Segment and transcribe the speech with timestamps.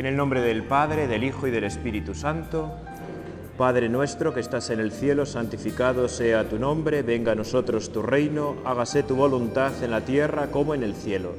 [0.00, 2.72] En el nombre del Padre, del Hijo y del Espíritu Santo.
[3.58, 8.00] Padre nuestro que estás en el cielo, santificado sea tu nombre, venga a nosotros tu
[8.00, 11.34] reino, hágase tu voluntad en la tierra como en el cielo.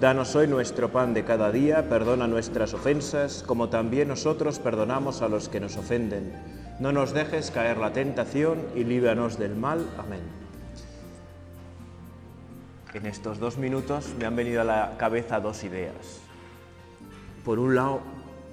[0.00, 5.28] Danos hoy nuestro pan de cada día, perdona nuestras ofensas, como también nosotros perdonamos a
[5.28, 6.32] los que nos ofenden.
[6.80, 9.88] No nos dejes caer la tentación y líbranos del mal.
[9.96, 10.22] Amén.
[12.92, 16.29] En estos dos minutos me han venido a la cabeza dos ideas.
[17.50, 18.00] Por un lado,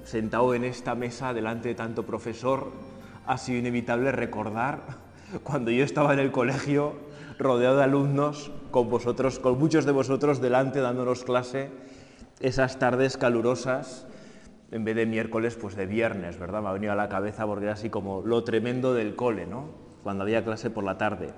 [0.06, 2.72] sentado en esta mesa delante de tanto profesor,
[3.28, 4.82] ha sido inevitable recordar
[5.44, 6.96] cuando yo estaba en el colegio
[7.38, 11.70] rodeado de alumnos, con vosotros, con muchos de vosotros delante dándonos clase,
[12.40, 14.08] esas tardes calurosas,
[14.72, 16.64] en vez de miércoles, pues de viernes, ¿verdad?
[16.64, 19.66] Me ha venido a la cabeza porque era así como lo tremendo del cole, ¿no?
[20.02, 21.36] Cuando había clase por la tarde.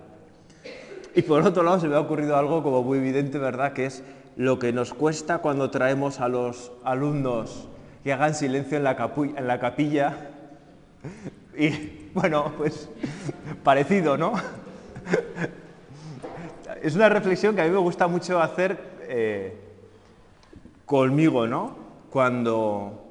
[1.13, 3.73] Y por otro lado se me ha ocurrido algo como muy evidente, ¿verdad?
[3.73, 4.01] Que es
[4.39, 7.67] lo que nos cuesta cuando traemos a los alumnos
[8.05, 10.15] que hagan silencio en la, en la capilla.
[11.57, 12.89] Y bueno, pues
[13.63, 14.33] parecido, ¿no?
[16.81, 19.57] Es una reflexión que a mí me gusta mucho hacer eh,
[20.85, 21.75] conmigo, ¿no?
[22.09, 23.03] Cuando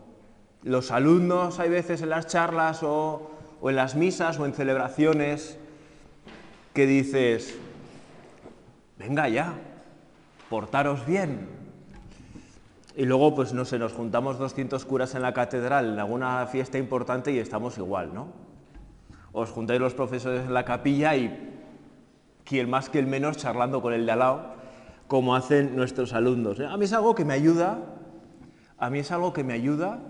[0.63, 5.59] los alumnos hay veces en las charlas o, o en las misas o en celebraciones
[6.73, 7.55] que dices,
[8.99, 9.53] venga ya,
[10.49, 11.49] portaros bien.
[12.97, 16.79] Y luego, pues no sé, nos juntamos 200 curas en la catedral en alguna fiesta
[16.79, 18.29] importante y estamos igual, ¿no?
[19.33, 21.55] Os juntáis los profesores en la capilla y
[22.45, 24.55] quien más que el menos charlando con el de al lado,
[25.07, 26.59] como hacen nuestros alumnos.
[26.61, 27.79] A mí es algo que me ayuda,
[28.79, 30.01] a mí es algo que me ayuda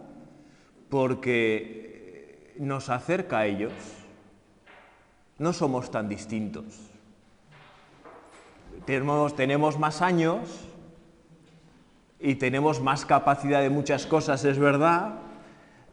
[0.89, 3.73] porque nos acerca a ellos.
[5.39, 6.88] No somos tan distintos.
[8.89, 10.49] Tenemos, tenemos más años
[12.19, 15.17] y tenemos más capacidad de muchas cosas, es verdad,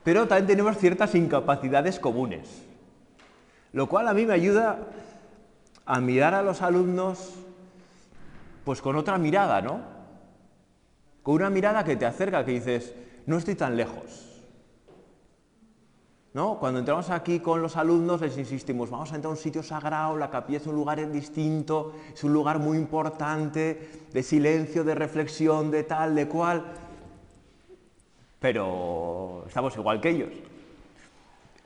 [0.06, 2.64] pero también tenemos ciertas incapacidades comunes.
[3.74, 4.80] Lo cual a mí me ayuda
[5.86, 7.34] a mirar a los alumnos
[8.64, 9.82] pues con otra mirada, ¿no?
[11.22, 12.96] Con una mirada que te acerca, que dices,
[13.26, 14.35] no estoy tan lejos.
[16.36, 16.60] ¿No?
[16.60, 20.18] Cuando entramos aquí con los alumnos les insistimos, vamos a entrar a un sitio sagrado,
[20.18, 25.72] la capilla es un lugar distinto, es un lugar muy importante, de silencio, de reflexión,
[25.72, 26.62] de tal, de cual,
[28.38, 30.34] pero estamos igual que ellos.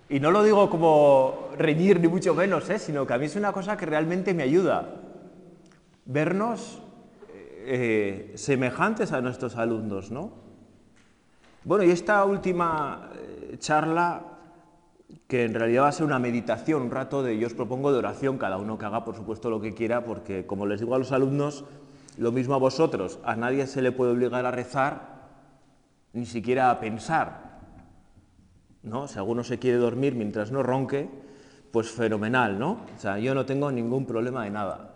[0.07, 2.77] Y no lo digo como reñir ni mucho menos, ¿eh?
[2.77, 5.01] sino que a mí es una cosa que realmente me ayuda.
[6.05, 6.79] Vernos
[7.65, 10.29] eh, semejantes a nuestros alumnos, ¿no?
[11.63, 14.28] Bueno, y esta última eh, charla,
[15.27, 17.99] que en realidad va a ser una meditación, un rato de, yo os propongo de
[17.99, 20.99] oración, cada uno que haga por supuesto lo que quiera, porque como les digo a
[20.99, 21.65] los alumnos,
[22.17, 25.19] lo mismo a vosotros, a nadie se le puede obligar a rezar,
[26.13, 27.59] ni siquiera a pensar,
[28.83, 29.07] ¿no?
[29.07, 31.09] Si alguno se quiere dormir mientras no ronque,
[31.71, 32.71] pues fenomenal, ¿no?
[32.95, 34.93] O sea, yo no tengo ningún problema de nada.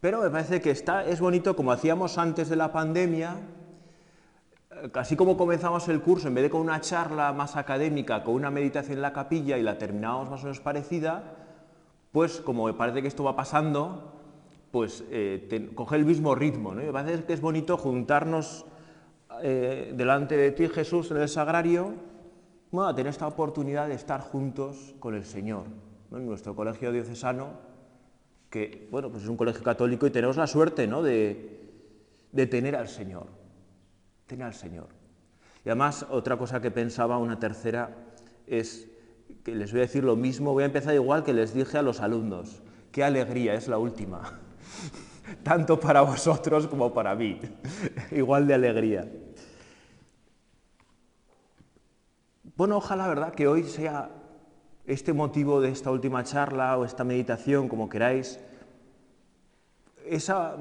[0.00, 3.36] Pero me parece que está, es bonito, como hacíamos antes de la pandemia,
[4.94, 8.50] así como comenzamos el curso, en vez de con una charla más académica, con una
[8.50, 11.36] meditación en la capilla y la terminábamos más o menos parecida,
[12.12, 14.12] pues como me parece que esto va pasando,
[14.70, 16.74] pues eh, coge el mismo ritmo.
[16.74, 16.82] ¿no?
[16.82, 18.64] me parece que es bonito juntarnos
[19.42, 21.94] eh, delante de ti, Jesús, en el sagrario,
[22.72, 25.64] a tener esta oportunidad de estar juntos con el Señor.
[26.12, 27.48] En nuestro colegio diocesano,
[28.48, 31.02] que bueno, pues es un colegio católico y tenemos la suerte ¿no?
[31.02, 31.60] de,
[32.32, 33.39] de tener al Señor.
[34.30, 34.86] Tener al Señor.
[35.64, 37.96] Y además, otra cosa que pensaba, una tercera,
[38.46, 38.86] es
[39.42, 41.82] que les voy a decir lo mismo, voy a empezar igual que les dije a
[41.82, 42.62] los alumnos.
[42.92, 44.38] Qué alegría es la última,
[45.42, 47.40] tanto para vosotros como para mí,
[48.12, 49.10] igual de alegría.
[52.56, 54.12] Bueno, ojalá, ¿verdad?, que hoy sea
[54.86, 58.38] este motivo de esta última charla o esta meditación, como queráis,
[60.06, 60.56] esa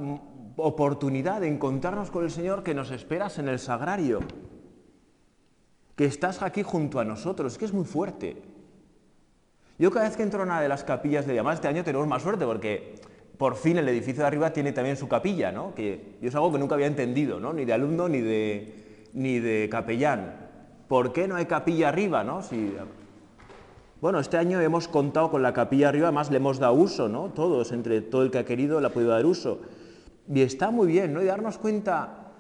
[0.62, 4.20] oportunidad de encontrarnos con el Señor que nos esperas en el sagrario,
[5.96, 8.42] que estás aquí junto a nosotros, que es muy fuerte.
[9.78, 12.08] Yo cada vez que entro a una de las capillas de llamada este año tenemos
[12.08, 12.96] más suerte porque
[13.38, 15.74] por fin el edificio de arriba tiene también su capilla, ¿no?
[15.74, 17.54] que yo es algo que nunca había entendido, ¿no?
[17.54, 20.50] ni de alumno ni de, ni de capellán.
[20.90, 22.26] ¿Por qué no hay capilla arriba?
[22.26, 22.42] ¿no?
[24.02, 27.30] bueno, este año hemos contado con la capilla arriba, más le hemos dado uso, ¿no?
[27.30, 29.60] Todos, entre todo el que ha querido le ha podido dar uso.
[30.32, 31.22] Y está muy bien, ¿no?
[31.22, 32.32] Y darnos cuenta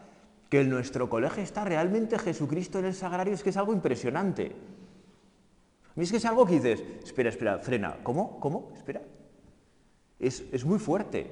[0.50, 4.56] que en nuestro colegio está realmente Jesucristo en el sagrario es que es algo impresionante.
[5.86, 8.39] A mí es que es algo que dices, espera, espera, frena, ¿cómo?
[8.39, 8.71] ¿Cómo?
[8.75, 9.01] Espera.
[10.19, 11.31] Es, es muy fuerte.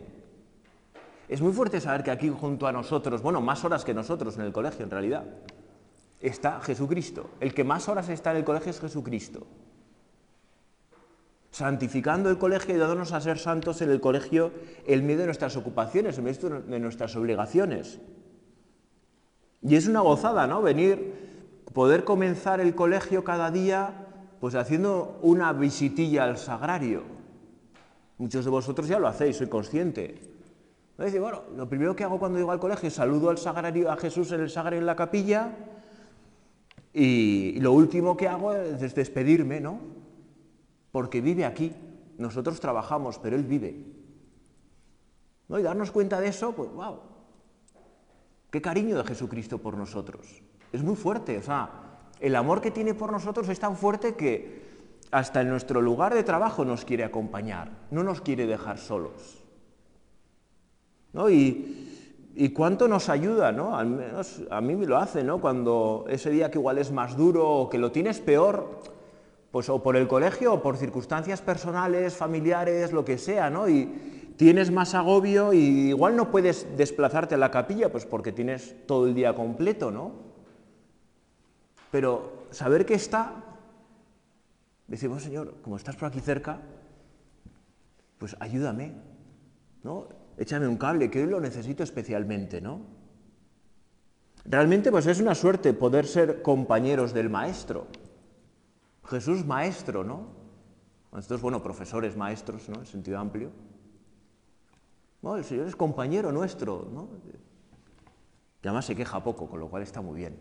[1.30, 4.44] Es muy fuerte saber que aquí junto a nosotros, bueno, más horas que nosotros en
[4.44, 5.26] el colegio en realidad,
[6.20, 7.30] está Jesucristo.
[7.40, 9.46] El que más horas está en el colegio es Jesucristo.
[11.58, 14.52] Santificando el colegio y dándonos a ser santos en el colegio
[14.86, 18.00] el medio de nuestras ocupaciones, el medio de nuestras obligaciones.
[19.64, 20.62] Y es una gozada, ¿no?
[20.62, 24.06] Venir, poder comenzar el colegio cada día,
[24.40, 27.02] pues haciendo una visitilla al sagrario.
[28.20, 30.14] Muchos de vosotros ya lo hacéis, soy consciente.
[31.00, 33.98] Dice, bueno, lo primero que hago cuando llego al colegio es saludo al sagrario, a
[33.98, 35.56] Jesús en el sagrario en la capilla,
[36.94, 39.97] y lo último que hago es despedirme, ¿no?
[40.92, 41.74] Porque vive aquí.
[42.18, 43.86] Nosotros trabajamos, pero Él vive.
[45.48, 45.60] ¿No?
[45.60, 47.00] Y darnos cuenta de eso, pues, wow.
[48.50, 50.42] Qué cariño de Jesucristo por nosotros.
[50.72, 51.70] Es muy fuerte, o sea,
[52.20, 54.66] el amor que tiene por nosotros es tan fuerte que
[55.12, 59.44] hasta en nuestro lugar de trabajo nos quiere acompañar, no nos quiere dejar solos.
[61.14, 61.30] ¿No?
[61.30, 63.78] Y, y cuánto nos ayuda, ¿no?
[63.78, 65.40] Al menos a mí me lo hace, ¿no?
[65.40, 68.82] Cuando ese día que igual es más duro o que lo tienes peor,
[69.52, 73.70] pues o por el colegio o por circunstancias personales, familiares, lo que sea, ¿no?
[73.70, 78.76] Y tienes más agobio y igual no puedes desplazarte a la capilla, pues porque tienes
[78.86, 80.12] todo el día completo, ¿no?
[81.92, 83.44] Pero saber que está,
[84.88, 86.60] decimos, Señor, como estás por aquí cerca,
[88.20, 88.94] pues ayúdame,
[89.84, 90.08] ¿no?
[90.38, 92.82] échame un cable, que hoy lo necesito especialmente, ¿no?
[94.46, 97.88] Realmente pues es una suerte poder ser compañeros del Maestro.
[99.10, 100.28] Jesús Maestro, ¿no?
[101.12, 102.80] Nosotros, bueno, profesores maestros, ¿no?
[102.80, 103.52] En sentido amplio.
[105.22, 107.10] No, el Señor es compañero nuestro, ¿no?
[108.62, 110.38] Y además se queja poco, con lo cual está muy bien.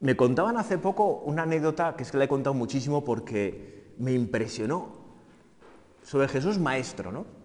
[0.00, 4.12] Me contaban hace poco una anécdota que es que la he contado muchísimo porque me
[4.12, 4.90] impresionó
[6.02, 7.38] sobre Jesús Maestro, ¿no?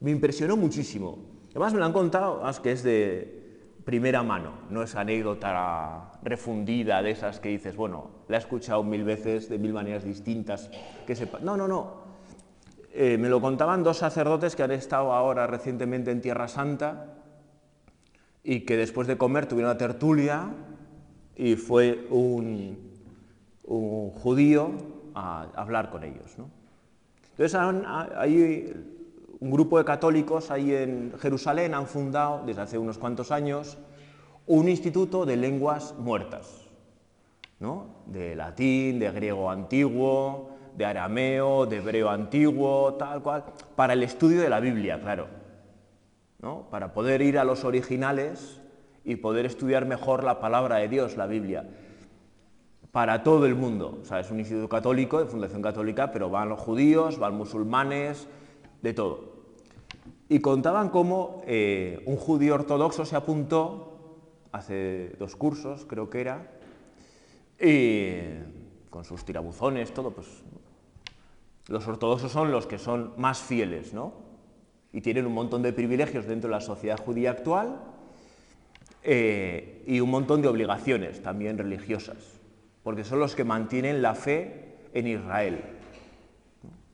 [0.00, 1.18] me impresionó muchísimo.
[1.50, 3.39] Además me lo han contado, es que es de
[3.84, 9.04] primera mano, no es anécdota refundida de esas que dices, bueno, la he escuchado mil
[9.04, 10.70] veces de mil maneras distintas,
[11.06, 11.38] que sepa.
[11.40, 12.00] No, no, no.
[12.92, 17.14] Eh, me lo contaban dos sacerdotes que han estado ahora recientemente en Tierra Santa
[18.42, 20.48] y que después de comer tuvieron una tertulia
[21.36, 22.78] y fue un,
[23.64, 24.72] un judío
[25.14, 26.36] a hablar con ellos.
[26.36, 26.50] ¿no?
[27.30, 27.54] Entonces
[28.16, 28.99] hay
[29.40, 33.78] un grupo de católicos ahí en Jerusalén han fundado desde hace unos cuantos años
[34.46, 36.68] un instituto de lenguas muertas,
[37.58, 37.86] ¿no?
[38.06, 43.44] de latín, de griego antiguo, de arameo, de hebreo antiguo, tal cual,
[43.76, 45.28] para el estudio de la Biblia, claro,
[46.42, 46.66] ¿no?
[46.70, 48.60] para poder ir a los originales
[49.04, 51.66] y poder estudiar mejor la palabra de Dios, la Biblia,
[52.92, 54.00] para todo el mundo.
[54.02, 58.28] O sea, es un instituto católico, de fundación católica, pero van los judíos, van musulmanes,
[58.82, 59.29] de todo.
[60.30, 63.98] Y contaban cómo eh, un judío ortodoxo se apuntó
[64.52, 66.52] hace dos cursos, creo que era,
[67.60, 68.10] y
[68.90, 70.28] con sus tirabuzones, todo, pues
[71.66, 74.12] los ortodoxos son los que son más fieles, ¿no?
[74.92, 77.80] Y tienen un montón de privilegios dentro de la sociedad judía actual
[79.02, 82.40] eh, y un montón de obligaciones también religiosas,
[82.84, 85.60] porque son los que mantienen la fe en Israel.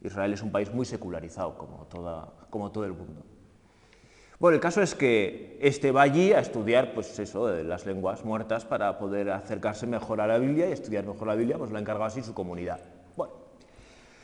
[0.02, 3.23] Israel es un país muy secularizado, como, toda, como todo el mundo.
[4.38, 8.67] Bueno, el caso es que este va allí a estudiar, pues eso, las lenguas muertas
[8.67, 11.81] para poder acercarse mejor a la Biblia y estudiar mejor la Biblia, pues lo ha
[11.81, 12.81] encargado así su comunidad.
[13.17, 13.33] Bueno,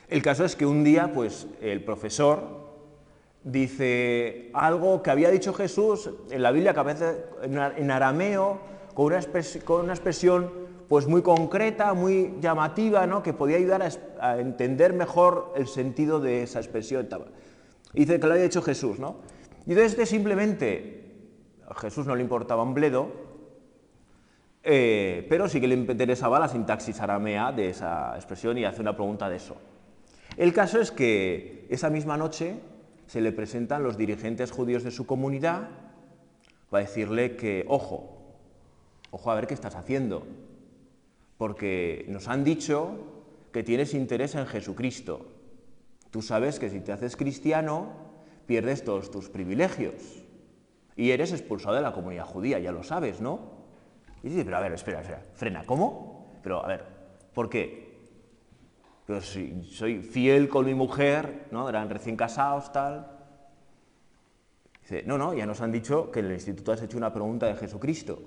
[0.09, 2.73] el caso es que un día, pues el profesor
[3.43, 8.61] dice algo que había dicho Jesús en la Biblia, que a veces en arameo,
[8.95, 9.21] con una,
[9.65, 10.51] con una expresión
[10.89, 13.23] pues muy concreta, muy llamativa, ¿no?
[13.23, 13.83] que podía ayudar
[14.21, 17.09] a, entender mejor el sentido de esa expresión.
[17.93, 19.17] Dice que lo había hecho Jesús, ¿no?
[19.67, 21.05] Y entonces este simplemente,
[21.69, 23.13] a Jesús no le importaba un bledo,
[24.65, 28.95] eh, pero sí que le interesaba la sintaxis aramea de esa expresión y hace una
[28.95, 29.57] pregunta de eso.
[30.37, 32.61] El caso es que esa misma noche
[33.07, 35.69] se le presentan los dirigentes judíos de su comunidad
[36.71, 38.17] para decirle que, ojo,
[39.11, 40.27] ojo a ver qué estás haciendo,
[41.37, 42.97] porque nos han dicho
[43.53, 45.27] que tienes interés en Jesucristo.
[46.13, 47.91] Tú sabes que si te haces cristiano,
[48.47, 49.95] pierdes todos tus privilegios
[50.95, 53.63] y eres expulsado de la comunidad judía, ya lo sabes, ¿no?
[54.23, 56.39] Y dice, pero a ver, espera, espera, frena, ¿cómo?
[56.43, 56.85] Pero a ver,
[57.33, 57.97] ¿por qué?
[59.07, 61.67] Pero si soy fiel con mi mujer, ¿no?
[61.67, 63.11] Eran recién casados, tal.
[64.83, 67.47] Dice, no, no, ya nos han dicho que en el instituto has hecho una pregunta
[67.47, 68.23] de Jesucristo.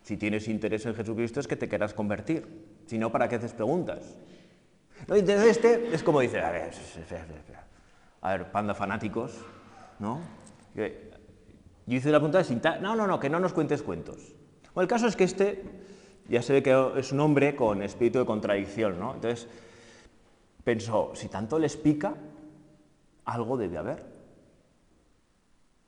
[0.00, 2.46] Si tienes interés en Jesucristo es que te quieras convertir.
[2.86, 4.16] Si no, ¿para qué haces preguntas?
[5.08, 5.16] ¿No?
[5.16, 6.70] Entonces este es como dice, a ver,
[8.20, 9.32] a ver, panda fanáticos,
[9.98, 10.20] ¿no?
[10.74, 10.84] Yo
[11.86, 12.78] hice la pregunta de sinta...
[12.78, 14.34] No, no, no, que no nos cuentes cuentos.
[14.74, 15.64] Bueno, el caso es que este
[16.28, 19.14] ya se ve que es un hombre con espíritu de contradicción, ¿no?
[19.14, 19.48] Entonces
[20.62, 22.14] pensó, si tanto les pica,
[23.24, 24.04] algo debe haber.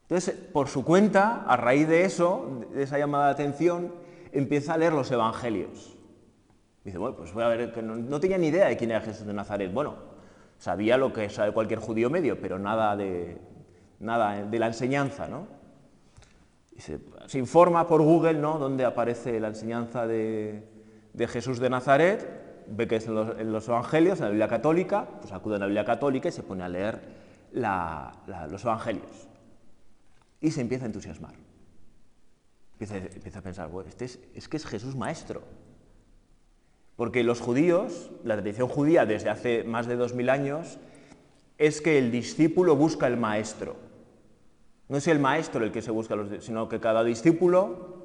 [0.02, 3.94] Entonces, por su cuenta, a raíz de eso, de esa llamada de atención,
[4.32, 5.96] empieza a leer los evangelios.
[6.84, 9.34] Dice, bueno, pues voy a ver, no, tenía ni idea de quién era Jesús de
[9.34, 9.72] Nazaret.
[9.72, 9.96] Bueno,
[10.58, 13.38] sabía lo que sabe cualquier judío medio, pero nada de,
[13.98, 15.60] nada de la enseñanza, ¿no?
[16.80, 20.64] se, informa por Google, ¿no?, donde aparece la enseñanza de,
[21.28, 25.56] Jesús de Nazaret, ve que es en los, evangelios, en la Biblia católica, pues acude
[25.56, 27.00] a la Biblia católica y se pone a leer
[27.52, 29.28] los evangelios
[30.40, 31.34] y se empieza a entusiasmar.
[32.78, 35.42] Empieza, a pensar, bueno, este es, que es Jesús maestro.
[37.00, 40.78] Porque los judíos, la tradición judía desde hace más de dos mil años,
[41.56, 43.76] es que el discípulo busca el maestro.
[44.86, 48.04] No es el maestro el que se busca, sino que cada discípulo,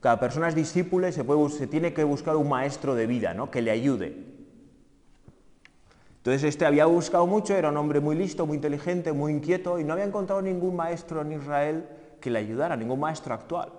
[0.00, 1.24] cada persona es discípula y se,
[1.56, 3.50] se tiene que buscar un maestro de vida, ¿no?
[3.50, 4.14] que le ayude.
[6.18, 9.84] Entonces este había buscado mucho, era un hombre muy listo, muy inteligente, muy inquieto y
[9.84, 11.88] no había encontrado ningún maestro en Israel
[12.20, 13.72] que le ayudara, ningún maestro actual.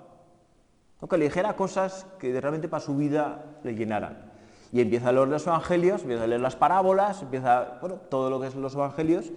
[1.10, 4.32] Que le dijera cosas que realmente para su vida le llenaran.
[4.72, 8.40] Y empieza a leer los evangelios, empieza a leer las parábolas, empieza, bueno, todo lo
[8.40, 9.32] que es los evangelios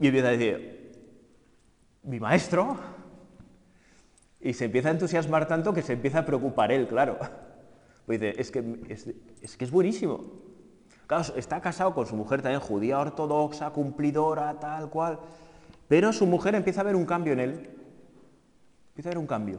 [0.00, 0.92] y empieza a decir,
[2.02, 2.76] mi maestro,
[4.40, 7.18] y se empieza a entusiasmar tanto que se empieza a preocupar él, claro.
[8.06, 8.80] Pues dice, es que
[9.42, 10.20] es, que es buenísimo,
[11.06, 15.20] Claro, está casado con su mujer también judía ortodoxa, cumplidora, tal cual.
[15.86, 17.70] Pero su mujer empieza a ver un cambio en él.
[18.88, 19.58] Empieza a ver un cambio.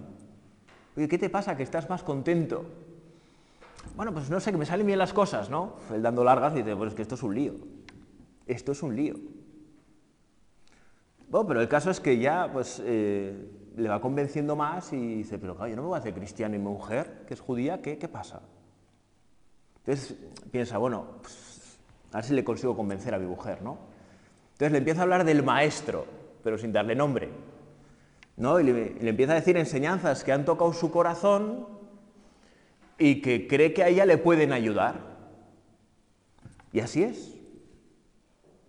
[0.98, 1.56] Oye, ¿qué te pasa?
[1.56, 2.66] Que estás más contento.
[3.96, 5.76] Bueno, pues no sé, que me salen bien las cosas, ¿no?
[5.94, 7.54] Él dando largas dice, pues es que esto es un lío.
[8.48, 9.14] Esto es un lío.
[11.30, 15.38] Bueno, pero el caso es que ya, pues, eh, le va convenciendo más y dice,
[15.38, 17.80] pero claro, yo no me voy a hacer cristiano y mi mujer, que es judía,
[17.82, 18.42] ¿qué, qué pasa?
[19.86, 20.18] Entonces
[20.52, 21.78] piensa, bueno, pues,
[22.12, 23.78] a ver si le consigo convencer a mi mujer, ¿no?
[24.54, 26.06] Entonces le empieza a hablar del maestro,
[26.44, 27.30] pero sin darle nombre,
[28.38, 28.60] ¿no?
[28.60, 31.68] Y le, empieza a decir enseñanzas que han tocado su corazón
[32.98, 35.02] y que cree que a ella le pueden ayudar.
[36.72, 37.34] Y así es.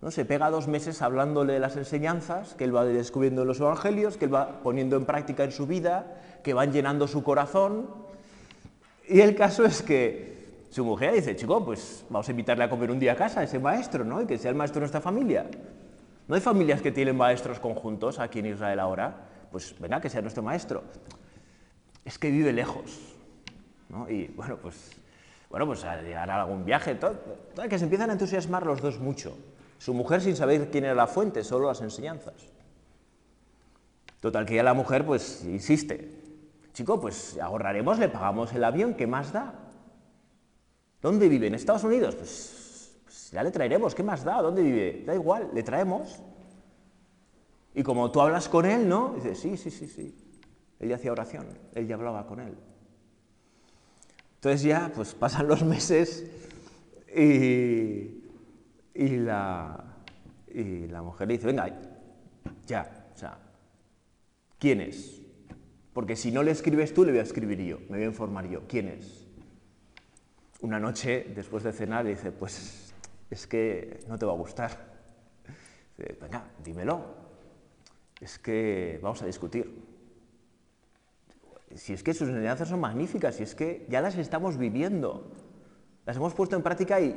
[0.01, 0.11] ¿No?
[0.11, 4.17] Se pega dos meses hablándole de las enseñanzas que él va descubriendo en los evangelios,
[4.17, 7.87] que él va poniendo en práctica en su vida, que van llenando su corazón.
[9.07, 12.91] Y el caso es que su mujer dice, chico, pues vamos a invitarle a comer
[12.91, 14.21] un día a casa a ese maestro, ¿no?
[14.21, 15.45] Y que sea el maestro de nuestra familia.
[16.27, 19.28] ¿No hay familias que tienen maestros conjuntos aquí en Israel ahora?
[19.51, 20.83] Pues venga, que sea nuestro maestro.
[22.05, 22.99] Es que vive lejos,
[23.89, 24.09] ¿no?
[24.09, 24.91] Y bueno, pues,
[25.49, 27.19] bueno, pues a llegar a algún viaje, todo,
[27.69, 29.37] que se empiezan a entusiasmar los dos mucho.
[29.77, 32.35] Su mujer sin saber quién era la fuente, solo las enseñanzas.
[34.19, 36.19] Total, que ya la mujer pues insiste.
[36.73, 39.53] Chico, pues ahorraremos, le pagamos el avión, ¿qué más da?
[41.01, 41.47] ¿Dónde vive?
[41.47, 42.15] ¿En Estados Unidos?
[42.15, 44.41] Pues, pues, ya le traeremos, ¿qué más da?
[44.41, 45.03] ¿Dónde vive?
[45.05, 46.19] Da igual, le traemos.
[47.73, 49.13] Y como tú hablas con él, ¿no?
[49.15, 50.15] Dice, sí, sí, sí, sí.
[50.79, 52.55] Él hacía oración, él ya hablaba con él.
[54.35, 56.25] Entonces ya, pues pasan los meses
[57.15, 58.23] y,
[58.93, 59.97] y, la,
[60.47, 61.77] y la mujer le dice, venga,
[62.65, 63.37] ya, o sea,
[64.57, 65.21] ¿quién es?
[65.93, 68.47] Porque si no le escribes tú, le voy a escribir yo, me voy a informar
[68.47, 68.61] yo.
[68.67, 69.29] ¿Quién es?
[70.61, 72.93] una noche, después de cenar, dice, pues
[73.29, 74.71] es que no te va a gustar.
[75.97, 77.28] Dice, venga, dímelo.
[78.21, 79.83] Es que vamos a discutir.
[81.75, 85.31] Si es que sus enseñanzas son magníficas, si es que ya las estamos viviendo,
[86.05, 87.15] las hemos puesto en práctica y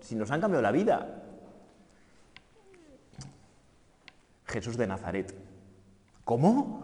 [0.00, 1.22] si nos han cambiado la vida.
[4.46, 5.34] Jesús de Nazaret.
[6.24, 6.82] ¿Cómo?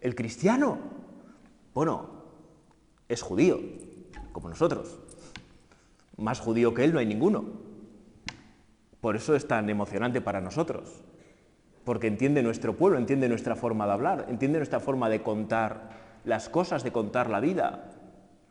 [0.00, 0.78] ¿El cristiano?
[1.72, 2.10] Bueno,
[3.08, 3.60] es judío,
[4.32, 4.98] como nosotros.
[6.16, 7.44] Más judío que él no hay ninguno.
[9.00, 11.02] Por eso es tan emocionante para nosotros,
[11.84, 15.90] porque entiende nuestro pueblo, entiende nuestra forma de hablar, entiende nuestra forma de contar
[16.24, 17.90] las cosas, de contar la vida.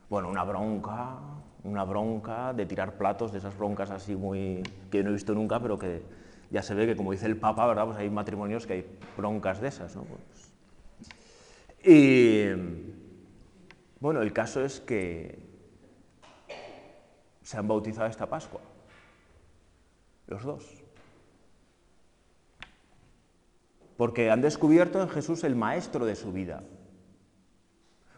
[0.09, 1.17] Bueno, una bronca,
[1.63, 5.59] una bronca de tirar platos, de esas broncas así muy que no he visto nunca,
[5.59, 6.01] pero que
[6.49, 7.85] ya se ve que como dice el Papa, ¿verdad?
[7.85, 10.03] Pues hay matrimonios que hay broncas de esas, ¿no?
[10.03, 10.51] Pues...
[11.83, 12.49] Y
[13.99, 15.39] bueno, el caso es que
[17.41, 18.61] se han bautizado esta Pascua,
[20.27, 20.80] los dos.
[24.01, 26.63] Porque han descubierto en Jesús el maestro de su vida.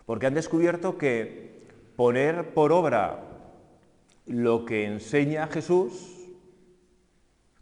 [0.06, 3.26] Porque han descubierto que poner por obra
[4.26, 6.26] lo que enseña Jesús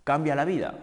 [0.03, 0.77] cambia la vida.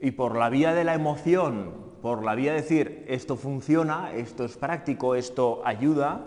[0.00, 4.44] Y por la vía de la emoción, por la vía de decir esto funciona, esto
[4.44, 6.26] es práctico, esto ayuda,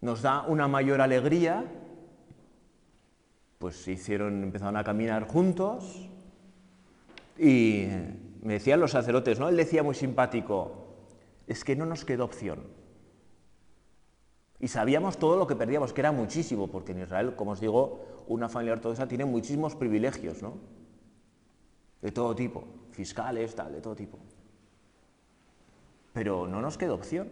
[0.00, 1.64] nos da una mayor alegría,
[3.60, 6.09] pues se hicieron, empezaron a caminar juntos
[7.40, 7.88] y
[8.42, 9.48] me decían los sacerdotes, ¿no?
[9.48, 10.72] Él decía muy simpático,
[11.46, 12.64] es que no nos quedó opción.
[14.58, 18.24] Y sabíamos todo lo que perdíamos, que era muchísimo, porque en Israel, como os digo,
[18.28, 20.58] una familia ortodoxa tiene muchísimos privilegios, ¿no?
[22.02, 24.18] De todo tipo, fiscales, tal, de todo tipo.
[26.12, 27.30] Pero no nos quedó opción.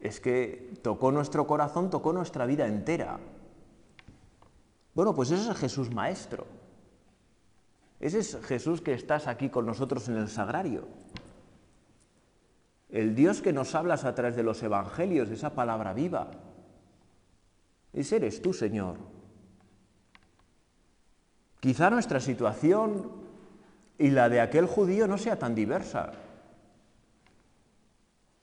[0.00, 3.18] Es que tocó nuestro corazón, tocó nuestra vida entera.
[4.94, 6.63] Bueno, pues ese es Jesús Maestro.
[8.04, 10.86] Ese es Jesús que estás aquí con nosotros en el sagrario.
[12.90, 16.30] El Dios que nos hablas a través de los evangelios, de esa palabra viva.
[17.94, 18.98] Ese eres tú, Señor.
[21.60, 23.10] Quizá nuestra situación
[23.96, 26.12] y la de aquel judío no sea tan diversa.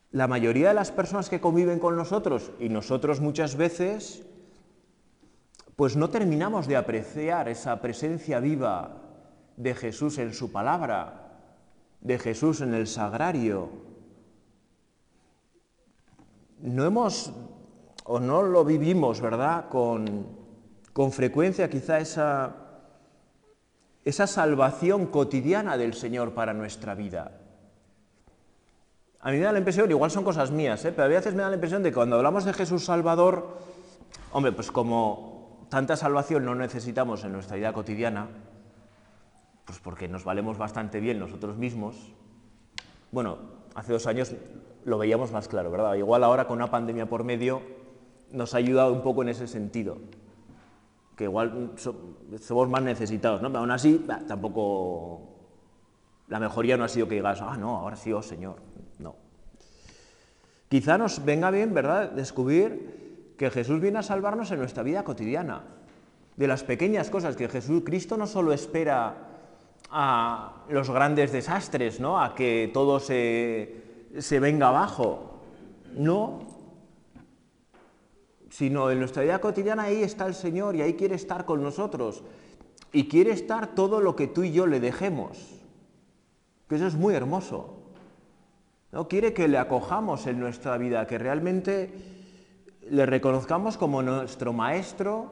[0.09, 4.25] La mayoría de las personas que conviven con nosotros, y nosotros muchas veces,
[5.75, 9.09] pues no terminamos de apreciar esa presencia viva
[9.57, 11.29] de Jesús en su palabra,
[12.01, 13.69] de Jesús en el sagrario.
[16.59, 17.33] No hemos
[18.05, 19.69] o no lo vivimos, ¿verdad?
[19.69, 20.27] Con,
[20.93, 22.55] con frecuencia quizá esa,
[24.03, 27.31] esa salvación cotidiana del Señor para nuestra vida.
[29.19, 30.91] A mí me da la impresión, igual son cosas mías, ¿eh?
[30.91, 33.55] pero a veces me da la impresión de que cuando hablamos de Jesús Salvador,
[34.31, 38.27] hombre, pues como tanta salvación no necesitamos en nuestra vida cotidiana,
[39.71, 41.95] pues porque nos valemos bastante bien nosotros mismos.
[43.09, 43.37] Bueno,
[43.73, 44.35] hace dos años
[44.83, 45.93] lo veíamos más claro, ¿verdad?
[45.95, 47.61] Igual ahora con una pandemia por medio
[48.33, 49.99] nos ha ayudado un poco en ese sentido,
[51.15, 51.71] que igual
[52.41, 53.47] somos más necesitados, ¿no?
[53.47, 55.37] Pero aún así, tampoco
[56.27, 58.57] la mejoría no ha sido que digas, ah, no, ahora sí, oh Señor,
[58.99, 59.15] no.
[60.67, 65.63] Quizá nos venga bien, ¿verdad?, descubrir que Jesús viene a salvarnos en nuestra vida cotidiana,
[66.35, 69.30] de las pequeñas cosas, que Jesús, Cristo no solo espera
[69.89, 72.21] a los grandes desastres, ¿no?
[72.21, 75.27] a que todo se, se venga abajo.
[75.95, 76.39] No,
[78.49, 82.23] sino en nuestra vida cotidiana ahí está el Señor y ahí quiere estar con nosotros.
[82.93, 85.61] Y quiere estar todo lo que tú y yo le dejemos.
[86.67, 87.81] Que eso es muy hermoso.
[88.91, 89.07] ¿no?
[89.07, 91.93] Quiere que le acojamos en nuestra vida, que realmente
[92.89, 95.31] le reconozcamos como nuestro maestro,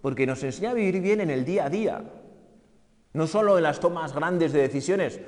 [0.00, 2.04] porque nos enseña a vivir bien en el día a día.
[3.12, 5.20] No solo en las tomas grandes de decisiones,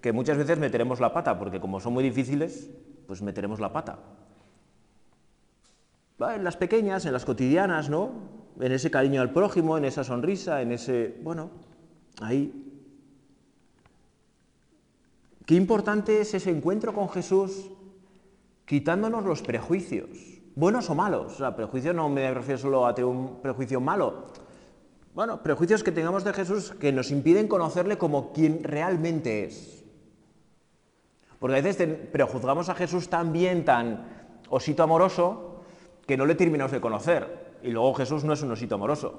[0.00, 2.70] que muchas veces meteremos la pata, porque como son muy difíciles,
[3.06, 3.98] pues meteremos la pata.
[6.18, 8.12] En las pequeñas, en las cotidianas, ¿no?
[8.60, 11.18] En ese cariño al prójimo, en esa sonrisa, en ese...
[11.22, 11.50] Bueno,
[12.20, 12.62] ahí.
[15.44, 17.70] Qué importante es ese encuentro con Jesús
[18.64, 20.08] quitándonos los prejuicios,
[20.54, 21.34] buenos o malos.
[21.34, 24.26] O sea, prejuicio no me refiero solo a tener un prejuicio malo,
[25.16, 29.82] bueno, prejuicios que tengamos de Jesús que nos impiden conocerle como quien realmente es.
[31.38, 34.04] Porque a veces prejuzgamos a Jesús tan bien, tan
[34.50, 35.62] osito amoroso,
[36.06, 37.56] que no le terminamos de conocer.
[37.62, 39.16] Y luego Jesús no es un osito amoroso.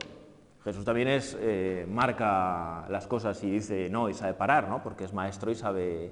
[0.63, 4.83] Jesús también es, eh, marca las cosas y dice no y sabe parar, ¿no?
[4.83, 6.11] Porque es maestro y sabe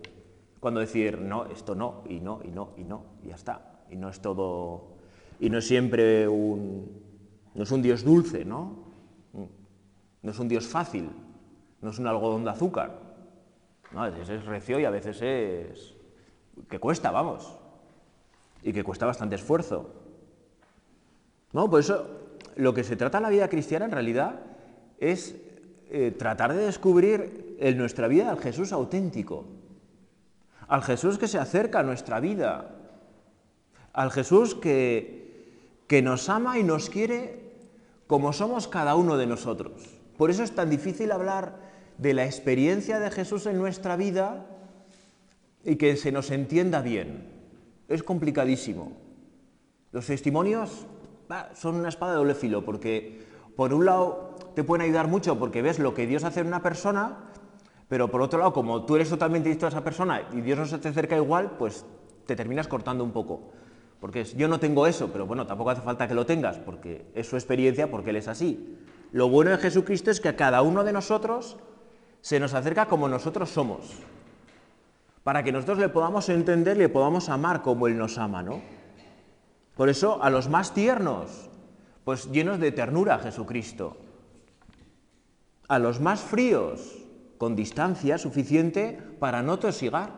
[0.59, 3.83] cuándo decir no, esto no, y no, y no, y no, y ya está.
[3.91, 4.95] Y no es todo,
[5.39, 7.03] y no es siempre un,
[7.53, 8.84] no es un Dios dulce, ¿no?
[10.25, 11.11] No es un Dios fácil,
[11.81, 12.99] no es un algodón de azúcar.
[13.95, 15.93] a veces es recio y a veces es
[16.67, 17.55] que cuesta, vamos.
[18.63, 19.93] Y que cuesta bastante esfuerzo.
[21.53, 22.07] No, por eso
[22.55, 24.39] lo que se trata en la vida cristiana en realidad
[24.97, 25.35] es
[25.91, 29.45] eh, tratar de descubrir en nuestra vida al Jesús auténtico,
[30.67, 32.71] al Jesús que se acerca a nuestra vida,
[33.93, 37.43] al Jesús que, que nos ama y nos quiere
[38.07, 39.94] como somos cada uno de nosotros.
[40.17, 41.57] Por eso es tan difícil hablar
[41.97, 44.45] de la experiencia de Jesús en nuestra vida
[45.63, 47.29] y que se nos entienda bien.
[47.87, 48.93] Es complicadísimo.
[49.91, 50.85] Los testimonios
[51.53, 53.23] son una espada de doble filo, porque
[53.55, 56.61] por un lado te pueden ayudar mucho porque ves lo que Dios hace en una
[56.61, 57.17] persona,
[57.87, 60.65] pero por otro lado, como tú eres totalmente distinto a esa persona y Dios no
[60.65, 61.85] se te acerca igual, pues
[62.25, 63.51] te terminas cortando un poco.
[63.99, 67.27] Porque yo no tengo eso, pero bueno, tampoco hace falta que lo tengas, porque es
[67.27, 68.77] su experiencia, porque Él es así.
[69.11, 71.57] Lo bueno de Jesucristo es que a cada uno de nosotros
[72.21, 73.91] se nos acerca como nosotros somos,
[75.23, 78.61] para que nosotros le podamos entender le podamos amar como Él nos ama, ¿no?
[79.75, 81.49] Por eso a los más tiernos,
[82.03, 83.97] pues llenos de ternura Jesucristo.
[85.67, 86.97] A los más fríos,
[87.37, 90.11] con distancia suficiente para no tosigar.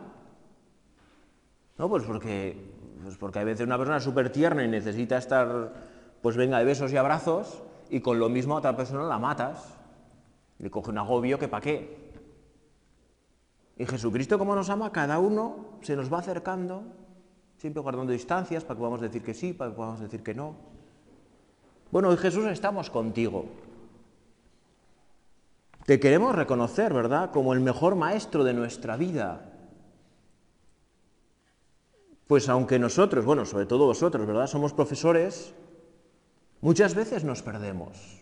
[1.76, 2.56] No, pues porque,
[3.02, 5.72] pues porque a veces una persona súper tierna y necesita estar,
[6.22, 9.74] pues venga, de besos y abrazos, y con lo mismo a otra persona la matas.
[10.58, 12.08] Le coge un agobio que para qué.
[13.76, 16.82] Y Jesucristo, como nos ama, cada uno se nos va acercando,
[17.56, 20.56] siempre guardando distancias para que podamos decir que sí, para que podamos decir que no.
[21.90, 23.46] Bueno, hoy Jesús estamos contigo.
[25.86, 29.52] Te queremos reconocer, ¿verdad?, como el mejor maestro de nuestra vida.
[32.26, 35.54] Pues aunque nosotros, bueno, sobre todo vosotros, ¿verdad?, somos profesores,
[36.60, 38.18] muchas veces nos perdemos.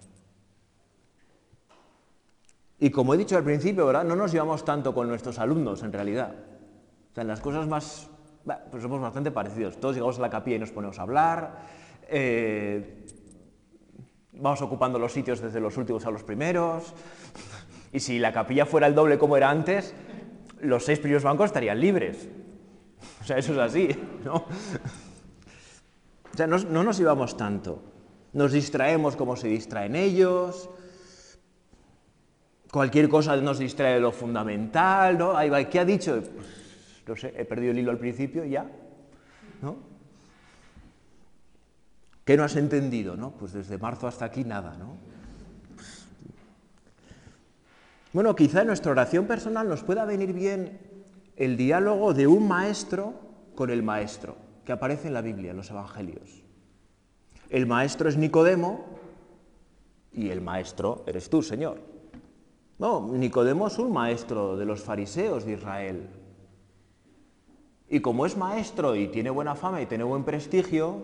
[2.78, 4.04] Y como he dicho al principio, ¿verdad?
[4.04, 6.34] No nos llevamos tanto con nuestros alumnos, en realidad.
[7.10, 8.08] O sea, en las cosas más...
[8.70, 9.80] pues somos bastante parecidos.
[9.80, 11.62] Todos llegamos a la capilla y nos ponemos a hablar.
[12.08, 13.06] Eh,
[14.32, 16.92] vamos ocupando los sitios desde los últimos a los primeros.
[17.92, 19.94] Y si la capilla fuera el doble como era antes,
[20.60, 22.28] los seis primeros bancos estarían libres.
[23.22, 23.88] O sea, eso es así,
[24.22, 24.34] ¿no?
[24.34, 27.82] O sea, no, no nos llevamos tanto.
[28.36, 30.68] Nos distraemos como se distraen ellos,
[32.70, 35.34] cualquier cosa nos distrae de lo fundamental, ¿no?
[35.34, 36.20] Ahí va, ¿qué ha dicho?
[36.20, 38.70] Pues, no sé, he perdido el hilo al principio ya,
[39.62, 39.76] ¿no?
[42.26, 43.30] ¿Qué no has entendido, no?
[43.30, 44.98] Pues desde marzo hasta aquí nada, ¿no?
[48.12, 50.78] Bueno, quizá en nuestra oración personal nos pueda venir bien
[51.36, 53.14] el diálogo de un maestro
[53.54, 56.45] con el maestro, que aparece en la Biblia, en los Evangelios.
[57.48, 58.84] El maestro es Nicodemo
[60.12, 61.78] y el maestro eres tú, Señor.
[62.78, 66.08] No, Nicodemo es un maestro de los fariseos de Israel.
[67.88, 71.02] Y como es maestro y tiene buena fama y tiene buen prestigio,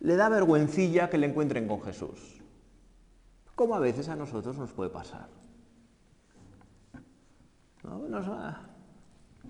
[0.00, 2.42] le da vergüencilla que le encuentren con Jesús.
[3.54, 5.28] Como a veces a nosotros nos puede pasar.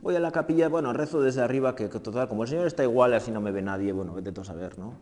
[0.00, 3.14] voy a la capilla, bueno, rezo desde arriba, que, total, como el Señor está igual,
[3.14, 4.94] así no me ve nadie, bueno, vete tú a saber, ¿no?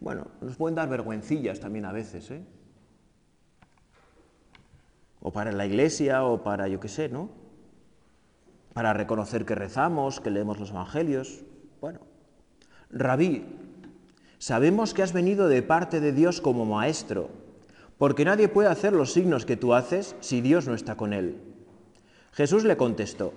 [0.00, 2.42] Bueno, nos pueden dar vergüencillas también a veces, ¿eh?
[5.20, 7.28] o para la iglesia, o para, yo qué sé, ¿no?
[8.72, 11.42] Para reconocer que rezamos, que leemos los evangelios.
[11.80, 12.00] Bueno,
[12.90, 13.44] Rabí,
[14.38, 17.28] sabemos que has venido de parte de Dios como maestro,
[17.98, 21.38] porque nadie puede hacer los signos que tú haces si Dios no está con él.
[22.32, 23.34] Jesús le contestó,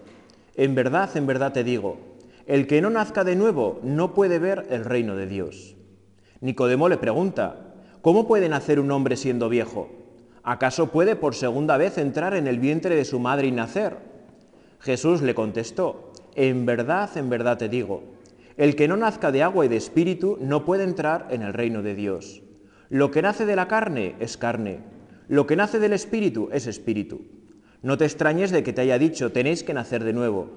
[0.56, 1.98] en verdad, en verdad te digo,
[2.46, 5.76] el que no nazca de nuevo no puede ver el reino de Dios.
[6.44, 7.56] Nicodemo le pregunta,
[8.02, 9.88] ¿cómo puede nacer un hombre siendo viejo?
[10.44, 13.96] ¿Acaso puede por segunda vez entrar en el vientre de su madre y nacer?
[14.82, 18.04] Jesús le contestó, En verdad, en verdad te digo,
[18.58, 21.82] el que no nazca de agua y de espíritu no puede entrar en el reino
[21.82, 22.42] de Dios.
[22.90, 24.82] Lo que nace de la carne es carne,
[25.30, 27.22] lo que nace del espíritu es espíritu.
[27.82, 30.50] No te extrañes de que te haya dicho, tenéis que nacer de nuevo.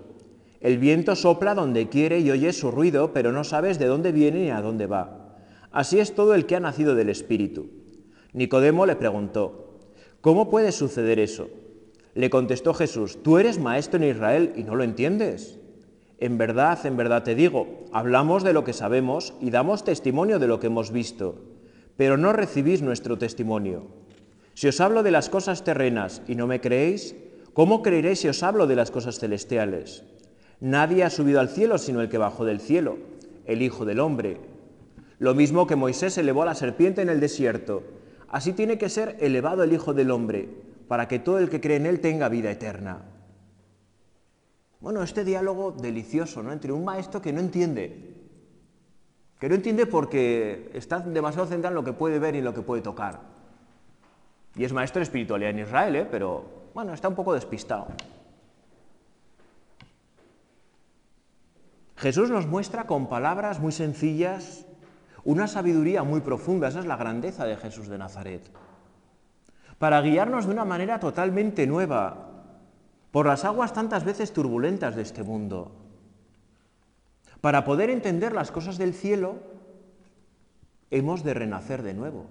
[0.60, 4.40] El viento sopla donde quiere y oyes su ruido, pero no sabes de dónde viene
[4.40, 5.25] ni a dónde va.
[5.76, 7.66] Así es todo el que ha nacido del espíritu.
[8.32, 9.76] Nicodemo le preguntó,
[10.22, 11.50] ¿Cómo puede suceder eso?
[12.14, 15.58] Le contestó Jesús, tú eres maestro en Israel y no lo entiendes.
[16.16, 20.46] En verdad, en verdad te digo, hablamos de lo que sabemos y damos testimonio de
[20.46, 21.42] lo que hemos visto,
[21.98, 23.82] pero no recibís nuestro testimonio.
[24.54, 27.14] Si os hablo de las cosas terrenas y no me creéis,
[27.52, 30.04] ¿cómo creeréis si os hablo de las cosas celestiales?
[30.58, 32.96] Nadie ha subido al cielo sino el que bajó del cielo,
[33.44, 34.55] el Hijo del Hombre.
[35.18, 37.82] Lo mismo que Moisés elevó a la serpiente en el desierto,
[38.28, 40.48] Así tiene que ser elevado el Hijo del Hombre,
[40.88, 43.02] para que todo el que cree en Él tenga vida eterna.
[44.80, 46.52] Bueno, este diálogo delicioso, ¿no?
[46.52, 48.14] Entre un maestro que no entiende,
[49.40, 52.54] que no entiende porque está demasiado centrado en lo que puede ver y en lo
[52.54, 53.20] que puede tocar.
[54.54, 56.08] Y es maestro de espiritualidad en Israel, ¿eh?
[56.10, 57.88] pero bueno, está un poco despistado.
[61.96, 64.66] Jesús nos muestra con palabras muy sencillas
[65.26, 68.48] una sabiduría muy profunda, esa es la grandeza de Jesús de Nazaret,
[69.76, 72.30] para guiarnos de una manera totalmente nueva
[73.10, 75.72] por las aguas tantas veces turbulentas de este mundo.
[77.40, 79.40] Para poder entender las cosas del cielo,
[80.92, 82.26] hemos de renacer de nuevo.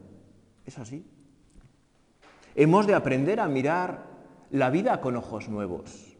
[0.66, 1.06] Es así.
[2.56, 4.06] Hemos de aprender a mirar
[4.52, 6.16] la vida con ojos nuevos,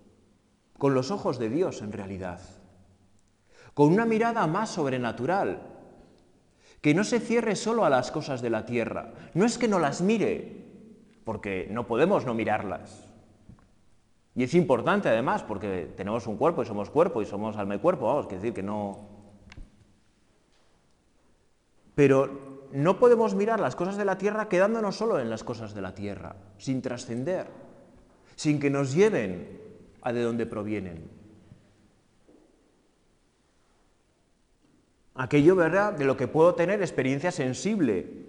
[0.78, 2.42] con los ojos de Dios en realidad,
[3.74, 5.75] con una mirada más sobrenatural,
[6.82, 9.14] que no se cierre solo a las cosas de la tierra.
[9.34, 10.64] No es que no las mire,
[11.24, 13.06] porque no podemos no mirarlas.
[14.36, 17.80] Y es importante además, porque tenemos un cuerpo y somos cuerpo y somos alma y
[17.80, 19.08] cuerpo, vamos, que decir que no...
[21.96, 25.82] Pero no podemos mirar las cosas de la tierra quedándonos solo en las cosas de
[25.82, 27.48] la tierra, sin trascender,
[28.36, 29.62] sin que nos lleven
[30.02, 31.15] a de donde provienen.
[35.16, 38.26] Aquello, ¿verdad?, de lo que puedo tener experiencia sensible.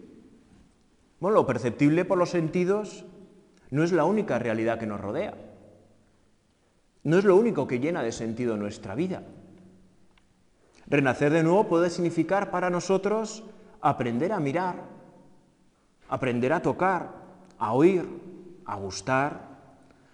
[1.21, 3.05] Bueno, lo perceptible por los sentidos
[3.71, 5.35] no es la única realidad que nos rodea.
[7.03, 9.23] No es lo único que llena de sentido nuestra vida.
[10.87, 13.45] Renacer de nuevo puede significar para nosotros
[13.81, 14.85] aprender a mirar,
[16.09, 17.11] aprender a tocar,
[17.59, 18.05] a oír,
[18.65, 19.57] a gustar,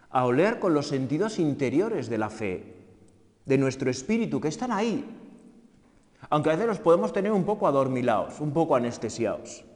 [0.08, 2.76] a oler con los sentidos interiores de la fe,
[3.44, 5.21] de nuestro espíritu, que están ahí,
[6.33, 9.66] aunque a veces los podemos tener un poco adormilados, un poco anestesiados.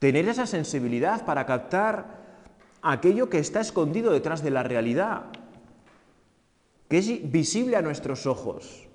[0.00, 2.18] Tener esa sensibilidad para captar
[2.82, 5.26] aquello que está escondido detrás de la realidad,
[6.88, 8.88] que es visible a nuestros ojos,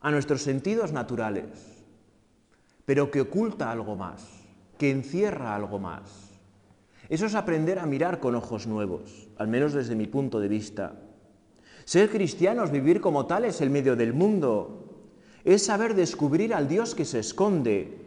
[0.00, 1.84] a nuestros sentidos naturales,
[2.86, 4.26] pero que oculta algo más,
[4.78, 6.30] que encierra algo más.
[7.10, 10.94] Eso es aprender a mirar con ojos nuevos, al menos desde mi punto de vista.
[11.84, 14.88] Ser cristianos, vivir como tales el medio del mundo,
[15.44, 17.98] es saber descubrir al Dios que se esconde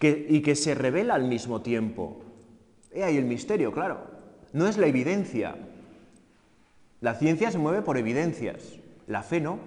[0.00, 2.20] y que se revela al mismo tiempo.
[2.92, 4.00] He ahí el misterio, claro.
[4.52, 5.56] No es la evidencia.
[7.00, 9.58] La ciencia se mueve por evidencias, la fe no.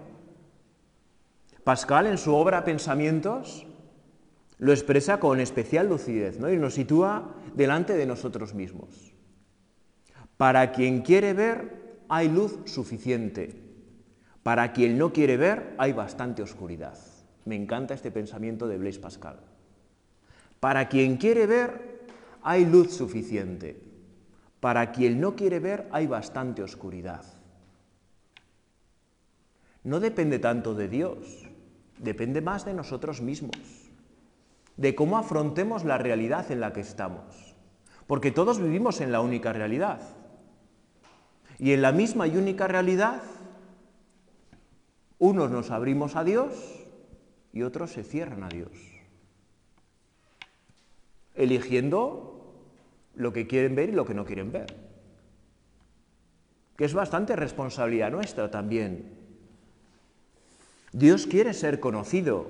[1.63, 3.65] Pascal en su obra Pensamientos
[4.57, 6.51] lo expresa con especial lucidez ¿no?
[6.51, 9.13] y nos sitúa delante de nosotros mismos.
[10.37, 13.70] Para quien quiere ver, hay luz suficiente.
[14.43, 16.97] Para quien no quiere ver, hay bastante oscuridad.
[17.45, 19.39] Me encanta este pensamiento de Blaise Pascal.
[20.59, 22.01] Para quien quiere ver,
[22.43, 23.81] hay luz suficiente.
[24.59, 27.23] Para quien no quiere ver, hay bastante oscuridad.
[29.83, 31.47] No depende tanto de Dios,
[31.97, 33.57] depende más de nosotros mismos,
[34.77, 37.55] de cómo afrontemos la realidad en la que estamos.
[38.05, 40.01] Porque todos vivimos en la única realidad.
[41.57, 43.21] Y en la misma y única realidad,
[45.21, 46.51] unos nos abrimos a Dios
[47.53, 48.71] y otros se cierran a Dios,
[51.35, 52.55] eligiendo
[53.13, 54.75] lo que quieren ver y lo que no quieren ver,
[56.75, 59.13] que es bastante responsabilidad nuestra también.
[60.91, 62.47] Dios quiere ser conocido.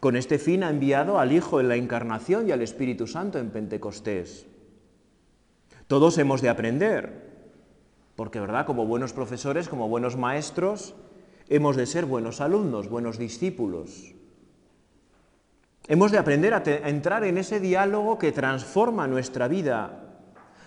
[0.00, 3.50] Con este fin ha enviado al Hijo en la Encarnación y al Espíritu Santo en
[3.50, 4.48] Pentecostés.
[5.86, 7.35] Todos hemos de aprender,
[8.16, 8.66] porque, ¿verdad?
[8.66, 10.94] Como buenos profesores, como buenos maestros,
[11.48, 14.14] Hemos de ser buenos alumnos, buenos discípulos.
[15.86, 20.24] Hemos de aprender a, entrar en ese diálogo que transforma nuestra vida,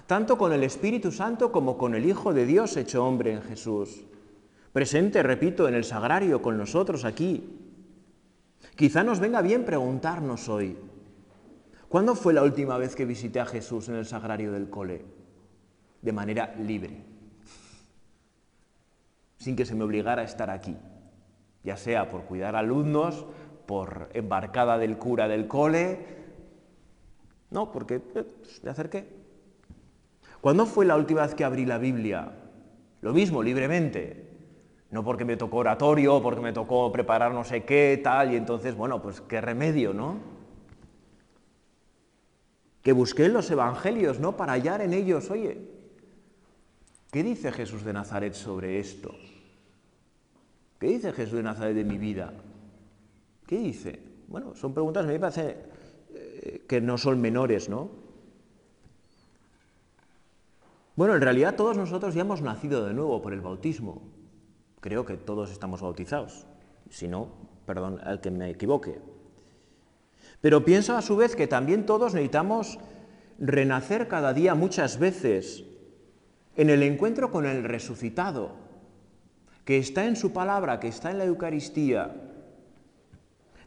[0.07, 4.05] tanto con el Espíritu Santo como con el Hijo de Dios hecho hombre en Jesús.
[4.71, 7.59] Presente, repito, en el sagrario con nosotros aquí.
[8.77, 10.77] Quizá nos venga bien preguntarnos hoy,
[11.89, 15.03] ¿cuándo fue la última vez que visité a Jesús en el sagrario del cole?
[16.01, 17.08] De manera libre
[19.39, 20.77] sin que se me obligara a estar aquí,
[21.63, 23.25] ya sea por cuidar alumnos,
[23.65, 26.19] por embarcada del cura del cole,
[27.51, 28.25] no, porque eh,
[28.63, 29.07] me acerqué.
[30.41, 32.31] ¿Cuándo fue la última vez que abrí la Biblia?
[33.01, 34.27] Lo mismo, libremente.
[34.91, 38.75] No porque me tocó oratorio, porque me tocó preparar no sé qué, tal, y entonces,
[38.75, 40.17] bueno, pues qué remedio, ¿no?
[42.81, 44.35] Que busqué los evangelios, ¿no?
[44.35, 45.59] Para hallar en ellos, oye,
[47.11, 49.13] ¿qué dice Jesús de Nazaret sobre esto?
[50.79, 52.33] ¿Qué dice Jesús de Nazaret de mi vida?
[53.45, 54.01] ¿Qué dice?
[54.27, 55.57] Bueno, son preguntas, me parece
[56.13, 57.89] eh, que no son menores, ¿no?
[60.95, 64.01] Bueno, en realidad todos nosotros ya hemos nacido de nuevo por el bautismo.
[64.79, 66.45] Creo que todos estamos bautizados.
[66.89, 67.29] Si no,
[67.65, 68.99] perdón al que me equivoque.
[70.41, 72.79] Pero pienso a su vez que también todos necesitamos
[73.37, 75.63] renacer cada día muchas veces
[76.55, 78.68] en el encuentro con el resucitado,
[79.65, 82.15] que está en su palabra, que está en la Eucaristía,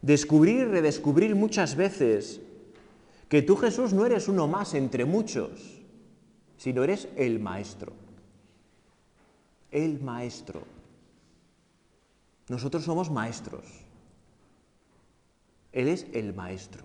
[0.03, 2.41] descubrir redescubrir muchas veces
[3.29, 5.81] que tú Jesús no eres uno más entre muchos,
[6.59, 7.93] sino eres el Maestro.
[9.71, 10.65] El Maestro.
[12.49, 13.65] Nosotros somos maestros.
[15.73, 16.85] Él es el Maestro.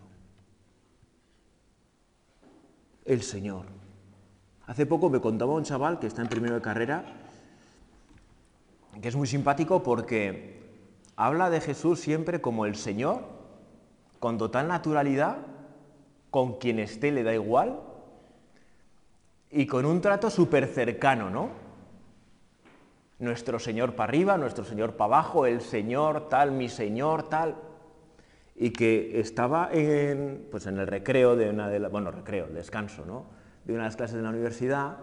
[3.03, 3.65] El Señor.
[4.65, 7.26] Hace poco me contaba un chaval que está en primero de carrera
[9.01, 10.57] que es muy simpático porque
[11.15, 13.21] habla de Jesús siempre como el Señor,
[14.19, 15.37] con total naturalidad,
[16.29, 17.79] con quien esté le da igual,
[19.49, 21.49] y con un trato súper cercano, ¿no?
[23.19, 27.55] Nuestro Señor para arriba, nuestro Señor para abajo, el Señor tal, mi Señor tal,
[28.55, 33.05] y que estaba en, pues en el recreo de una de las, bueno, recreo, descanso,
[33.05, 33.25] ¿no?
[33.65, 34.97] De una de las clases de la universidad,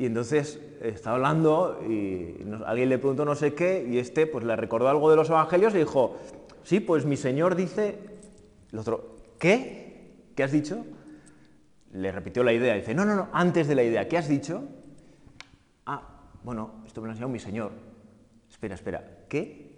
[0.00, 2.34] Y entonces estaba hablando y
[2.64, 5.74] alguien le preguntó no sé qué y este pues le recordó algo de los evangelios
[5.74, 6.16] y dijo,
[6.62, 7.98] sí, pues mi Señor dice,
[8.72, 10.30] el otro, ¿qué?
[10.34, 10.86] ¿Qué has dicho?
[11.92, 14.62] Le repitió la idea, dice, no, no, no, antes de la idea, ¿qué has dicho?
[15.84, 17.72] Ah, bueno, esto me lo ha enseñado mi Señor.
[18.48, 19.76] Espera, espera, ¿qué?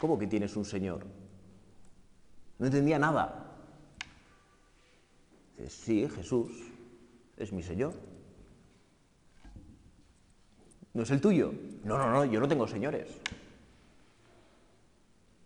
[0.00, 1.04] ¿Cómo que tienes un Señor?
[2.60, 3.56] No entendía nada.
[5.58, 6.52] Dice, sí, Jesús
[7.36, 8.13] es mi Señor.
[10.94, 11.52] ¿No es el tuyo?
[11.82, 13.08] No, no, no, yo no tengo señores.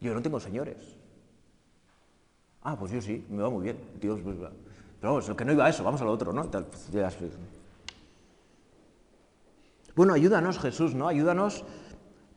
[0.00, 0.76] Yo no tengo señores.
[2.62, 3.78] Ah, pues yo sí, me va muy bien.
[4.00, 6.50] Dios, pues, pero vamos, el que no iba a eso, vamos a lo otro, ¿no?
[6.50, 6.90] Pues,
[9.96, 11.08] bueno, ayúdanos Jesús, ¿no?
[11.08, 11.64] Ayúdanos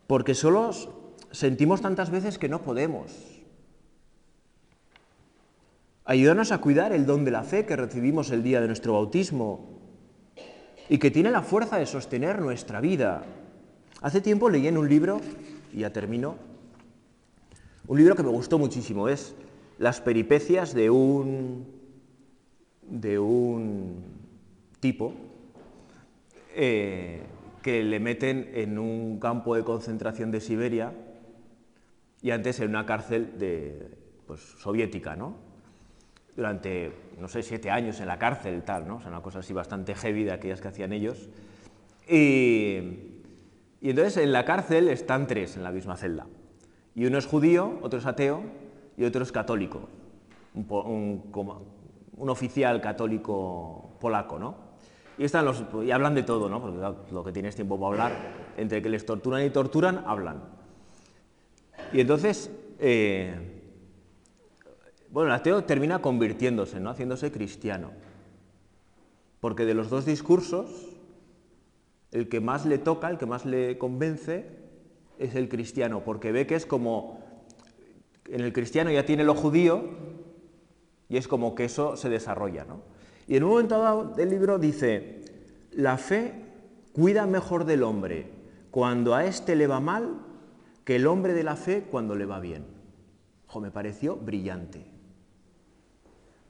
[0.07, 0.89] porque solos
[1.31, 3.11] sentimos tantas veces que no podemos.
[6.05, 9.80] Ayúdanos a cuidar el don de la fe que recibimos el día de nuestro bautismo
[10.91, 13.23] y que tiene la fuerza de sostener nuestra vida.
[14.01, 15.21] Hace tiempo leí en un libro,
[15.71, 16.35] y ya termino,
[17.87, 19.33] un libro que me gustó muchísimo, es
[19.79, 21.65] Las peripecias de un,
[22.81, 24.03] de un
[24.81, 25.13] tipo
[26.55, 27.21] eh,
[27.63, 30.91] que le meten en un campo de concentración de Siberia
[32.21, 35.50] y antes en una cárcel de, pues, soviética, ¿no?
[36.35, 38.97] Durante, no sé, siete años en la cárcel, tal, ¿no?
[38.97, 41.29] O sea, una cosa así bastante heavy de aquellas que hacían ellos.
[42.07, 42.75] Y,
[43.81, 46.27] y entonces en la cárcel están tres en la misma celda.
[46.95, 48.43] Y uno es judío, otro es ateo
[48.97, 49.89] y otro es católico.
[50.53, 51.23] Un,
[52.17, 54.55] un, oficial católico polaco, ¿no?
[55.17, 56.61] Y, están los, y hablan de todo, ¿no?
[56.61, 58.11] Porque lo que tienes tiempo para hablar,
[58.57, 60.43] entre que les torturan y torturan, hablan.
[61.93, 62.51] Y entonces...
[62.79, 63.60] Eh,
[65.11, 66.89] bueno, el ateo termina convirtiéndose, ¿no?
[66.89, 67.91] haciéndose cristiano.
[69.41, 70.69] Porque de los dos discursos,
[72.11, 74.45] el que más le toca, el que más le convence,
[75.19, 77.19] es el cristiano, porque ve que es como,
[78.29, 79.83] en el cristiano ya tiene lo judío,
[81.09, 82.63] y es como que eso se desarrolla.
[82.63, 82.81] ¿no?
[83.27, 85.25] Y en un momento dado del libro dice,
[85.71, 86.33] la fe
[86.93, 88.29] cuida mejor del hombre
[88.71, 90.19] cuando a éste le va mal
[90.85, 92.65] que el hombre de la fe cuando le va bien.
[93.47, 95.00] Ojo, me pareció brillante.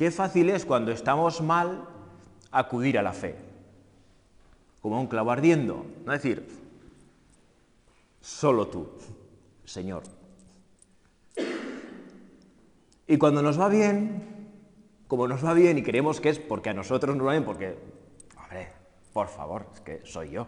[0.02, 1.88] Qué fácil es cuando estamos mal
[2.50, 3.36] acudir a la fe,
[4.82, 6.44] como un clavo ardiendo, no decir,
[8.20, 8.90] solo tú,
[9.64, 10.02] Señor.
[13.06, 14.50] Y cuando nos va bien,
[15.08, 17.78] como nos va bien y creemos que es porque a nosotros nos va bien, porque,
[18.42, 18.70] hombre,
[19.14, 20.48] por favor, es que soy yo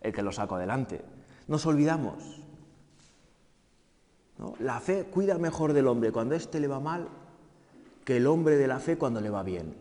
[0.00, 1.00] el que lo saco adelante,
[1.46, 2.42] nos olvidamos.
[4.58, 6.10] La fe cuida mejor del hombre.
[6.10, 7.08] Cuando éste le va mal,
[8.04, 9.74] que el hombre de la fe cuando le va bien.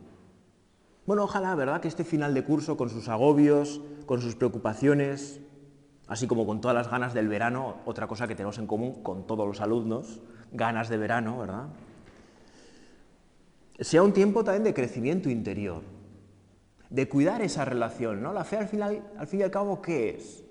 [1.05, 5.39] Bueno, ojalá, ¿verdad?, que este final de curso, con sus agobios, con sus preocupaciones,
[6.07, 9.25] así como con todas las ganas del verano, otra cosa que tenemos en común con
[9.25, 11.67] todos los alumnos, ganas de verano, ¿verdad?
[13.79, 15.83] Sea un tiempo también de crecimiento interior,
[16.89, 18.33] de cuidar esa relación, ¿no?
[18.33, 20.43] La fe al, final, al fin y al cabo, ¿qué es?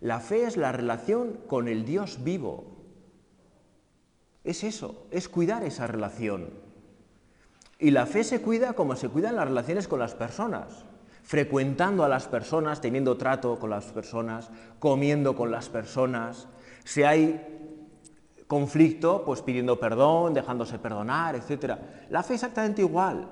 [0.00, 2.78] La fe es la relación con el Dios vivo.
[4.44, 6.50] Es eso, es cuidar esa relación.
[7.80, 10.84] Y la fe se cuida como se cuidan las relaciones con las personas,
[11.22, 16.46] frecuentando a las personas, teniendo trato con las personas, comiendo con las personas.
[16.84, 17.40] Si hay
[18.46, 21.76] conflicto, pues pidiendo perdón, dejándose perdonar, etc.
[22.10, 23.30] La fe es exactamente igual.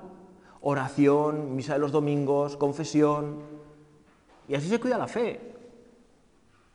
[0.61, 3.43] Oración, misa de los domingos, confesión.
[4.47, 5.39] Y así se cuida la fe.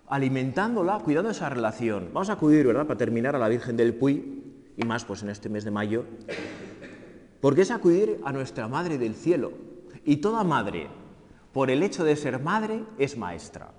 [0.06, 2.10] Alimentándola, cuidando esa relación.
[2.12, 4.42] Vamos a acudir, ¿verdad?, para terminar a la Virgen del Puy,
[4.76, 6.04] y más pues en este mes de mayo,
[7.44, 9.52] porque es acudir a nuestra Madre del Cielo.
[10.02, 10.88] Y toda madre,
[11.52, 13.70] por el hecho de ser madre, es maestra.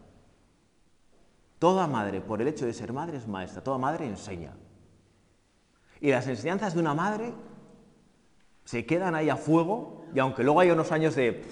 [1.58, 3.64] Toda madre, por el hecho de ser madre, es maestra.
[3.64, 4.54] Toda madre enseña.
[6.00, 7.34] Y las enseñanzas de una madre
[8.66, 11.44] se quedan ahí a fuego, y aunque luego hay unos años de...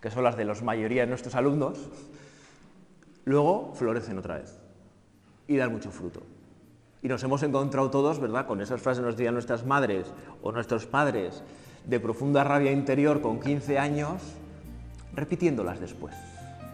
[0.00, 1.78] que son las de la mayoría de nuestros alumnos,
[3.26, 4.58] luego florecen otra vez
[5.46, 6.20] y dan mucho fruto.
[7.02, 10.06] Y nos hemos encontrado todos, ¿verdad?, con esas frases nos decían nuestras madres
[10.42, 11.42] o nuestros padres
[11.84, 14.22] de profunda rabia interior con 15 años,
[15.14, 16.14] repitiéndolas después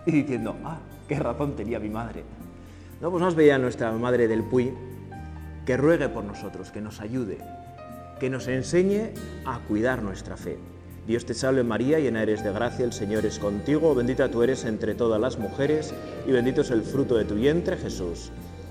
[0.06, 2.24] y diciendo, ah, qué razón tenía mi madre.
[3.00, 4.72] No, pues nos veía nuestra madre del Puy
[5.64, 7.38] que ruegue por nosotros, que nos ayude,
[8.18, 9.12] que nos enseñe
[9.44, 10.58] a cuidar nuestra fe.
[11.06, 14.64] Dios te salve María, llena eres de gracia, el Señor es contigo, bendita tú eres
[14.64, 15.94] entre todas las mujeres
[16.26, 18.30] y bendito es el fruto de tu vientre Jesús.